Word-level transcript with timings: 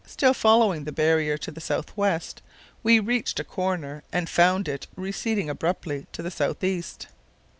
still 0.07 0.33
following 0.33 0.83
the 0.85 0.91
barrier 0.91 1.37
to 1.37 1.51
the 1.51 1.61
south 1.61 1.95
west, 1.95 2.41
we 2.81 2.99
reached 2.99 3.39
a 3.39 3.43
corner 3.43 4.01
and 4.11 4.27
found 4.31 4.67
it 4.67 4.87
receding 4.95 5.47
abruptly 5.47 6.07
to 6.11 6.23
the 6.23 6.31
south 6.31 6.63
east. 6.63 7.05